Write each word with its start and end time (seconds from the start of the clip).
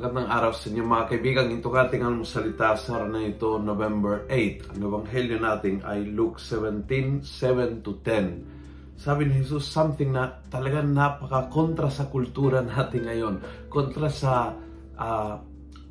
Magandang 0.00 0.32
araw 0.32 0.52
sa 0.56 0.72
inyo 0.72 0.80
mga 0.80 1.06
kaibigan. 1.12 1.52
Ito 1.52 1.68
ating 1.76 2.00
almusalita 2.00 2.72
sa 2.72 2.96
araw 2.96 3.12
na 3.12 3.20
ito, 3.20 3.60
November 3.60 4.24
8. 4.32 4.72
Ang 4.72 4.80
ebanghelyo 4.80 5.36
natin 5.36 5.84
ay 5.84 6.08
Luke 6.08 6.40
17, 6.40 7.20
7 7.20 7.84
to 7.84 8.00
10. 8.00 8.96
Sabi 8.96 9.28
ni 9.28 9.44
Jesus, 9.44 9.68
something 9.68 10.08
na 10.08 10.40
talagang 10.48 10.96
napaka-kontra 10.96 11.92
sa 11.92 12.08
kultura 12.08 12.64
natin 12.72 13.12
ngayon. 13.12 13.34
Kontra 13.68 14.08
sa 14.08 14.56
uh, 14.96 15.36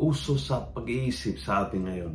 uso 0.02 0.42
sa 0.42 0.66
pag-iisip 0.74 1.38
sa 1.38 1.70
atin 1.70 1.86
ngayon. 1.86 2.14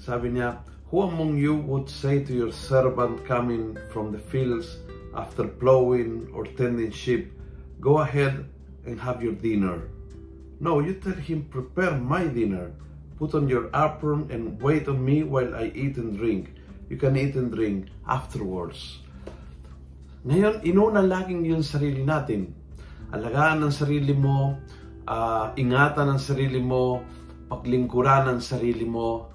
Sabi 0.00 0.32
niya, 0.32 0.64
Who 0.88 1.04
among 1.04 1.36
you 1.36 1.60
would 1.68 1.92
say 1.92 2.24
to 2.24 2.32
your 2.32 2.52
servant 2.56 3.28
coming 3.28 3.76
from 3.92 4.08
the 4.08 4.22
fields 4.32 4.80
after 5.12 5.44
plowing 5.44 6.32
or 6.32 6.48
tending 6.56 6.96
sheep, 6.96 7.28
Go 7.76 8.00
ahead 8.00 8.48
and 8.88 8.96
have 8.96 9.20
your 9.20 9.36
dinner 9.36 9.92
no, 10.60 10.80
you 10.80 10.96
tell 11.00 11.16
him, 11.16 11.48
prepare 11.48 11.96
my 11.96 12.26
dinner. 12.26 12.72
Put 13.16 13.32
on 13.32 13.48
your 13.48 13.72
apron 13.72 14.28
and 14.28 14.60
wait 14.60 14.88
on 14.88 15.00
me 15.00 15.24
while 15.24 15.56
I 15.56 15.72
eat 15.72 15.96
and 15.96 16.12
drink. 16.16 16.52
You 16.92 17.00
can 17.00 17.16
eat 17.16 17.34
and 17.34 17.48
drink 17.48 17.88
afterwards. 18.04 19.00
Ngayon, 20.26 20.66
inuna 20.66 21.00
laging 21.00 21.46
yung 21.48 21.64
sarili 21.64 22.04
natin. 22.04 22.52
Alagaan 23.14 23.62
ang 23.62 23.72
sarili 23.72 24.12
mo, 24.12 24.58
uh, 25.06 25.54
ingatan 25.56 26.12
ang 26.12 26.20
sarili 26.20 26.60
mo, 26.60 27.00
paglingkuran 27.46 28.26
ang 28.26 28.42
sarili 28.42 28.82
mo, 28.82 29.30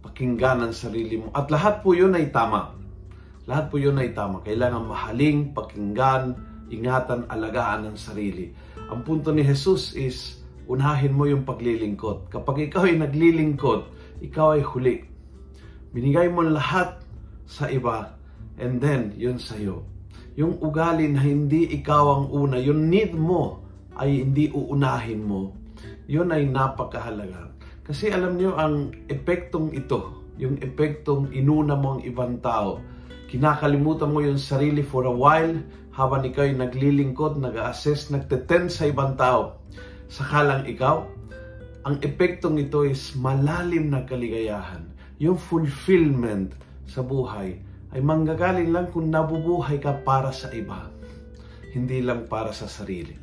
pakinggan 0.00 0.64
ang 0.64 0.74
sarili 0.74 1.20
mo. 1.20 1.28
At 1.36 1.52
lahat 1.52 1.84
po 1.84 1.92
yun 1.92 2.16
ay 2.16 2.32
tama. 2.32 2.72
Lahat 3.44 3.68
po 3.68 3.76
yun 3.76 4.00
ay 4.00 4.16
tama. 4.16 4.40
Kailangan 4.40 4.88
mahaling, 4.88 5.52
pakinggan, 5.52 6.40
ingatan, 6.72 7.28
alagaan 7.28 7.92
ang 7.92 7.98
sarili. 8.00 8.56
Ang 8.88 9.04
punto 9.04 9.28
ni 9.30 9.44
Jesus 9.44 9.92
is, 9.92 10.39
unahin 10.70 11.18
mo 11.18 11.26
yung 11.26 11.42
paglilingkod. 11.42 12.30
Kapag 12.30 12.70
ikaw 12.70 12.86
ay 12.86 13.02
naglilingkod, 13.02 13.90
ikaw 14.22 14.54
ay 14.54 14.62
huli. 14.62 15.02
Binigay 15.90 16.30
mo 16.30 16.46
lahat 16.46 17.02
sa 17.42 17.66
iba 17.66 18.14
and 18.62 18.78
then 18.78 19.10
yun 19.18 19.42
sa'yo. 19.42 19.82
Yung 20.38 20.62
ugali 20.62 21.10
na 21.10 21.26
hindi 21.26 21.66
ikaw 21.74 22.22
ang 22.22 22.26
una, 22.30 22.62
yung 22.62 22.86
need 22.86 23.18
mo 23.18 23.66
ay 23.98 24.22
hindi 24.22 24.46
uunahin 24.54 25.26
mo, 25.26 25.50
yun 26.06 26.30
ay 26.30 26.46
napakahalaga. 26.46 27.50
Kasi 27.82 28.14
alam 28.14 28.38
niyo 28.38 28.54
ang 28.54 28.94
epektong 29.10 29.74
ito, 29.74 30.22
yung 30.38 30.62
epektong 30.62 31.34
inuna 31.34 31.74
mo 31.74 31.98
ang 31.98 32.02
ibang 32.06 32.38
tao, 32.38 32.78
kinakalimutan 33.26 34.14
mo 34.14 34.22
yung 34.22 34.38
sarili 34.38 34.86
for 34.86 35.02
a 35.10 35.12
while 35.12 35.58
habang 35.90 36.22
ikaw 36.22 36.46
ay 36.46 36.54
naglilingkod, 36.54 37.42
nag-assess, 37.42 38.14
nagtetend 38.14 38.70
sa 38.70 38.86
ibang 38.86 39.18
tao 39.18 39.58
sakalang 40.10 40.66
ikaw, 40.66 41.06
ang 41.86 41.96
epektong 42.04 42.58
ito 42.60 42.84
is 42.84 43.14
malalim 43.16 43.88
na 43.88 44.04
kaligayahan. 44.04 44.84
Yung 45.22 45.38
fulfillment 45.38 46.52
sa 46.84 47.00
buhay 47.00 47.56
ay 47.94 48.00
manggagaling 48.02 48.74
lang 48.74 48.90
kung 48.90 49.08
nabubuhay 49.08 49.80
ka 49.80 50.02
para 50.04 50.34
sa 50.34 50.50
iba. 50.52 50.90
Hindi 51.70 52.02
lang 52.02 52.26
para 52.26 52.50
sa 52.50 52.66
sarili. 52.66 53.14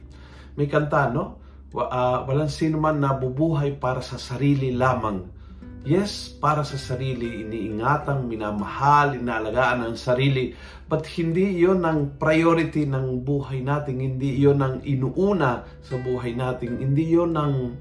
May 0.55 0.71
kanta, 0.71 1.11
no? 1.11 1.43
Uh, 1.75 2.23
walang 2.25 2.49
sino 2.49 2.79
man 2.79 3.03
nabubuhay 3.03 3.75
para 3.77 3.99
sa 4.01 4.15
sarili 4.17 4.71
lamang. 4.71 5.27
Yes, 5.87 6.27
para 6.27 6.67
sa 6.67 6.75
sarili, 6.75 7.47
iniingatang, 7.47 8.27
minamahal, 8.27 9.15
inaalagaan 9.15 9.87
ang 9.87 9.95
sarili. 9.95 10.51
But 10.83 11.07
hindi 11.15 11.63
yon 11.63 11.87
ang 11.87 12.19
priority 12.19 12.83
ng 12.83 13.23
buhay 13.23 13.63
natin. 13.63 14.03
Hindi 14.03 14.35
yon 14.35 14.59
ang 14.59 14.83
inuuna 14.83 15.63
sa 15.79 15.95
buhay 15.95 16.35
natin. 16.35 16.83
Hindi 16.83 17.07
yon 17.07 17.39
ang, 17.39 17.79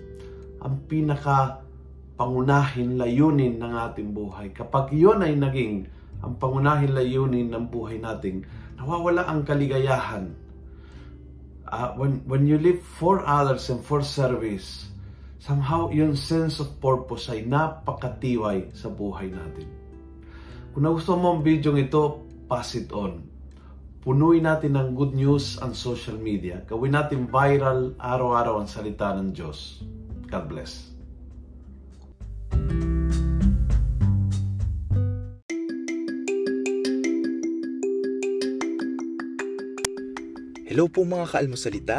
ang 0.63 0.75
pinaka 0.87 1.67
pangunahin 2.15 2.95
layunin 2.95 3.59
ng 3.59 3.75
ating 3.75 4.15
buhay. 4.15 4.55
Kapag 4.55 4.95
yon 4.95 5.27
ay 5.27 5.35
naging 5.35 5.91
ang 6.23 6.39
pangunahin 6.39 6.95
layunin 6.95 7.51
ng 7.51 7.67
buhay 7.75 7.99
natin, 7.99 8.47
nawawala 8.79 9.27
ang 9.27 9.43
kaligayahan. 9.43 10.31
Uh, 11.67 11.91
when, 11.99 12.23
when 12.31 12.47
you 12.47 12.55
live 12.55 12.79
for 12.79 13.27
others 13.27 13.67
and 13.67 13.83
for 13.83 13.99
service, 13.99 14.95
somehow 15.37 15.93
yung 15.93 16.17
sense 16.17 16.61
of 16.61 16.81
purpose 16.81 17.29
ay 17.29 17.45
napakatiway 17.45 18.73
sa 18.73 18.89
buhay 18.89 19.29
natin. 19.29 19.69
Kung 20.73 20.85
nagustuhan 20.85 21.21
mo 21.21 21.29
ang 21.37 21.43
video 21.45 21.73
ito, 21.77 22.25
pass 22.49 22.77
it 22.77 22.93
on. 22.93 23.25
Punuin 24.07 24.47
natin 24.47 24.79
ng 24.79 24.95
good 24.95 25.19
news 25.19 25.59
ang 25.59 25.75
social 25.75 26.15
media. 26.15 26.63
Gawin 26.63 26.95
natin 26.95 27.27
viral 27.27 27.99
araw-araw 27.99 28.63
ang 28.63 28.69
salita 28.71 29.11
ng 29.17 29.35
Diyos. 29.35 29.83
God 30.31 30.45
bless. 30.47 30.95
Hello 40.67 40.93
po 40.93 41.09
mga 41.09 41.27
kaalmosalita. 41.33 41.99